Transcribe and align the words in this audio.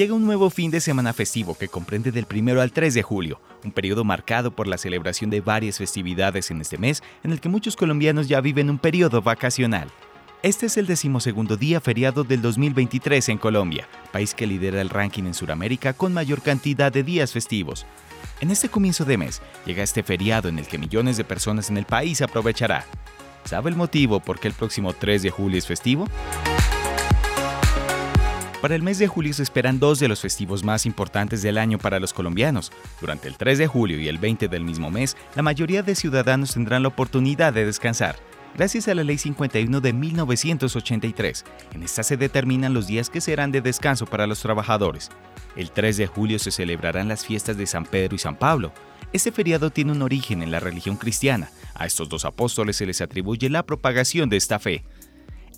Llega 0.00 0.14
un 0.14 0.24
nuevo 0.24 0.48
fin 0.48 0.70
de 0.70 0.80
semana 0.80 1.12
festivo 1.12 1.58
que 1.58 1.68
comprende 1.68 2.10
del 2.10 2.24
1 2.24 2.58
al 2.58 2.72
3 2.72 2.94
de 2.94 3.02
julio, 3.02 3.38
un 3.62 3.70
periodo 3.70 4.02
marcado 4.02 4.50
por 4.50 4.66
la 4.66 4.78
celebración 4.78 5.28
de 5.28 5.42
varias 5.42 5.76
festividades 5.76 6.50
en 6.50 6.62
este 6.62 6.78
mes 6.78 7.02
en 7.22 7.32
el 7.32 7.40
que 7.42 7.50
muchos 7.50 7.76
colombianos 7.76 8.26
ya 8.26 8.40
viven 8.40 8.70
un 8.70 8.78
periodo 8.78 9.20
vacacional. 9.20 9.90
Este 10.42 10.64
es 10.64 10.78
el 10.78 10.86
decimosegundo 10.86 11.58
día 11.58 11.82
feriado 11.82 12.24
del 12.24 12.40
2023 12.40 13.28
en 13.28 13.36
Colombia, 13.36 13.86
país 14.10 14.32
que 14.32 14.46
lidera 14.46 14.80
el 14.80 14.88
ranking 14.88 15.24
en 15.24 15.34
Sudamérica 15.34 15.92
con 15.92 16.14
mayor 16.14 16.40
cantidad 16.40 16.90
de 16.90 17.02
días 17.02 17.34
festivos. 17.34 17.84
En 18.40 18.50
este 18.50 18.70
comienzo 18.70 19.04
de 19.04 19.18
mes 19.18 19.42
llega 19.66 19.82
este 19.82 20.02
feriado 20.02 20.48
en 20.48 20.58
el 20.58 20.66
que 20.66 20.78
millones 20.78 21.18
de 21.18 21.24
personas 21.24 21.68
en 21.68 21.76
el 21.76 21.84
país 21.84 22.22
aprovechará. 22.22 22.86
¿Sabe 23.44 23.68
el 23.68 23.76
motivo 23.76 24.20
por 24.20 24.40
qué 24.40 24.48
el 24.48 24.54
próximo 24.54 24.94
3 24.94 25.24
de 25.24 25.30
julio 25.30 25.58
es 25.58 25.66
festivo? 25.66 26.06
Para 28.60 28.74
el 28.74 28.82
mes 28.82 28.98
de 28.98 29.08
julio 29.08 29.32
se 29.32 29.42
esperan 29.42 29.78
dos 29.78 30.00
de 30.00 30.08
los 30.08 30.20
festivos 30.20 30.62
más 30.64 30.84
importantes 30.84 31.40
del 31.40 31.56
año 31.56 31.78
para 31.78 31.98
los 31.98 32.12
colombianos. 32.12 32.70
Durante 33.00 33.26
el 33.26 33.38
3 33.38 33.56
de 33.56 33.66
julio 33.66 33.98
y 33.98 34.08
el 34.08 34.18
20 34.18 34.48
del 34.48 34.64
mismo 34.64 34.90
mes, 34.90 35.16
la 35.34 35.42
mayoría 35.42 35.82
de 35.82 35.94
ciudadanos 35.94 36.52
tendrán 36.52 36.82
la 36.82 36.88
oportunidad 36.88 37.54
de 37.54 37.64
descansar. 37.64 38.16
Gracias 38.54 38.86
a 38.88 38.94
la 38.94 39.02
Ley 39.02 39.16
51 39.16 39.80
de 39.80 39.92
1983, 39.94 41.44
en 41.72 41.82
esta 41.84 42.02
se 42.02 42.18
determinan 42.18 42.74
los 42.74 42.86
días 42.86 43.08
que 43.08 43.22
serán 43.22 43.50
de 43.50 43.62
descanso 43.62 44.04
para 44.04 44.26
los 44.26 44.40
trabajadores. 44.40 45.08
El 45.56 45.70
3 45.70 45.96
de 45.96 46.06
julio 46.06 46.38
se 46.38 46.50
celebrarán 46.50 47.08
las 47.08 47.24
fiestas 47.24 47.56
de 47.56 47.66
San 47.66 47.86
Pedro 47.86 48.16
y 48.16 48.18
San 48.18 48.36
Pablo. 48.36 48.72
Este 49.14 49.32
feriado 49.32 49.70
tiene 49.70 49.92
un 49.92 50.02
origen 50.02 50.42
en 50.42 50.50
la 50.50 50.60
religión 50.60 50.96
cristiana. 50.96 51.50
A 51.74 51.86
estos 51.86 52.10
dos 52.10 52.26
apóstoles 52.26 52.76
se 52.76 52.86
les 52.86 53.00
atribuye 53.00 53.48
la 53.48 53.64
propagación 53.64 54.28
de 54.28 54.36
esta 54.36 54.58
fe. 54.58 54.84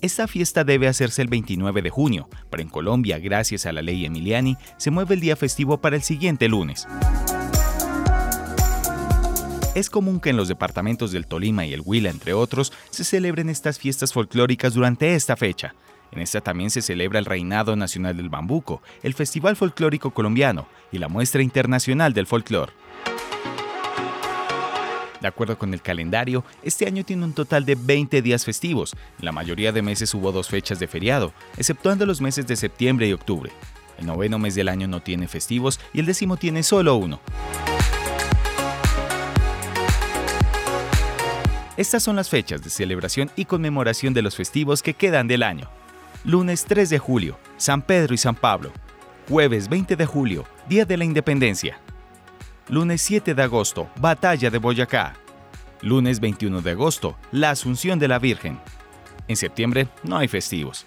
Esta 0.03 0.27
fiesta 0.27 0.65
debe 0.65 0.89
hacerse 0.89 1.21
el 1.21 1.29
29 1.29 1.81
de 1.81 1.89
junio, 1.89 2.27
pero 2.49 2.61
en 2.61 2.67
Colombia, 2.67 3.19
gracias 3.19 3.65
a 3.65 3.71
la 3.71 3.81
ley 3.81 4.05
Emiliani, 4.05 4.57
se 4.75 4.91
mueve 4.91 5.15
el 5.15 5.21
día 5.21 5.37
festivo 5.37 5.77
para 5.77 5.95
el 5.95 6.01
siguiente 6.01 6.49
lunes. 6.49 6.85
Es 9.75 9.89
común 9.89 10.19
que 10.19 10.31
en 10.31 10.35
los 10.35 10.49
departamentos 10.49 11.13
del 11.13 11.25
Tolima 11.25 11.65
y 11.65 11.71
el 11.71 11.81
Huila, 11.85 12.09
entre 12.09 12.33
otros, 12.33 12.73
se 12.89 13.05
celebren 13.05 13.47
estas 13.47 13.79
fiestas 13.79 14.11
folclóricas 14.11 14.73
durante 14.73 15.15
esta 15.15 15.37
fecha. 15.37 15.73
En 16.11 16.19
esta 16.19 16.41
también 16.41 16.69
se 16.69 16.81
celebra 16.81 17.17
el 17.17 17.25
Reinado 17.25 17.77
Nacional 17.77 18.17
del 18.17 18.27
Bambuco, 18.27 18.81
el 19.03 19.13
Festival 19.13 19.55
Folclórico 19.55 20.11
Colombiano 20.11 20.67
y 20.91 20.97
la 20.97 21.07
Muestra 21.07 21.41
Internacional 21.41 22.11
del 22.11 22.27
Folclor. 22.27 22.73
De 25.23 25.29
acuerdo 25.29 25.57
con 25.57 25.73
el 25.73 25.81
calendario, 25.81 26.43
este 26.63 26.85
año 26.85 27.05
tiene 27.05 27.23
un 27.23 27.31
total 27.31 27.63
de 27.63 27.75
20 27.75 28.21
días 28.21 28.43
festivos. 28.43 28.93
En 29.19 29.23
la 29.23 29.31
mayoría 29.31 29.71
de 29.71 29.81
meses 29.81 30.13
hubo 30.13 30.33
dos 30.33 30.49
fechas 30.49 30.79
de 30.79 30.87
feriado, 30.89 31.31
exceptuando 31.55 32.05
los 32.05 32.19
meses 32.19 32.45
de 32.45 32.57
septiembre 32.57 33.07
y 33.07 33.13
octubre. 33.13 33.49
El 33.97 34.05
noveno 34.05 34.37
mes 34.37 34.53
del 34.53 34.67
año 34.67 34.85
no 34.85 35.01
tiene 35.01 35.29
festivos 35.29 35.79
y 35.93 36.01
el 36.01 36.07
décimo 36.07 36.35
tiene 36.35 36.61
solo 36.61 36.97
uno. 36.97 37.21
Estas 41.77 42.03
son 42.03 42.17
las 42.17 42.27
fechas 42.27 42.61
de 42.61 42.69
celebración 42.69 43.31
y 43.37 43.45
conmemoración 43.45 44.13
de 44.13 44.23
los 44.23 44.35
festivos 44.35 44.83
que 44.83 44.93
quedan 44.93 45.29
del 45.29 45.43
año. 45.43 45.69
Lunes 46.25 46.65
3 46.65 46.89
de 46.89 46.99
julio, 46.99 47.39
San 47.55 47.81
Pedro 47.81 48.13
y 48.13 48.17
San 48.17 48.35
Pablo. 48.35 48.73
Jueves 49.29 49.69
20 49.69 49.95
de 49.95 50.05
julio, 50.05 50.43
Día 50.67 50.83
de 50.83 50.97
la 50.97 51.05
Independencia. 51.05 51.79
Lunes 52.69 53.01
7 53.01 53.35
de 53.35 53.43
agosto, 53.43 53.89
Batalla 53.99 54.49
de 54.49 54.57
Boyacá. 54.57 55.15
Lunes 55.81 56.21
21 56.21 56.61
de 56.61 56.71
agosto, 56.71 57.17
la 57.33 57.49
Asunción 57.49 57.99
de 57.99 58.07
la 58.07 58.19
Virgen. 58.19 58.57
En 59.27 59.35
septiembre 59.35 59.89
no 60.03 60.17
hay 60.17 60.29
festivos. 60.29 60.85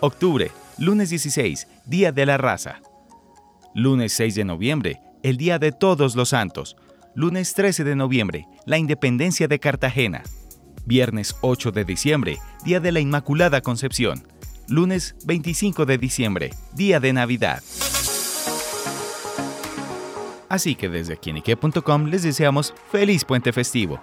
Octubre, 0.00 0.50
lunes 0.78 1.10
16, 1.10 1.68
Día 1.86 2.10
de 2.10 2.26
la 2.26 2.38
Raza. 2.38 2.80
Lunes 3.72 4.14
6 4.14 4.34
de 4.34 4.44
noviembre, 4.44 5.00
el 5.22 5.36
Día 5.36 5.60
de 5.60 5.70
Todos 5.70 6.16
los 6.16 6.30
Santos. 6.30 6.76
Lunes 7.14 7.54
13 7.54 7.84
de 7.84 7.94
noviembre, 7.94 8.48
la 8.64 8.76
Independencia 8.76 9.46
de 9.46 9.60
Cartagena. 9.60 10.24
Viernes 10.86 11.36
8 11.40 11.70
de 11.70 11.84
diciembre, 11.84 12.38
Día 12.64 12.80
de 12.80 12.90
la 12.90 12.98
Inmaculada 12.98 13.60
Concepción. 13.60 14.26
Lunes 14.68 15.14
25 15.24 15.86
de 15.86 15.98
diciembre, 15.98 16.50
Día 16.74 16.98
de 16.98 17.12
Navidad. 17.12 17.62
Así 20.48 20.74
que 20.74 20.88
desde 20.88 21.16
quienique.com 21.16 22.06
les 22.06 22.22
deseamos 22.22 22.74
feliz 22.90 23.24
puente 23.24 23.52
festivo. 23.52 24.00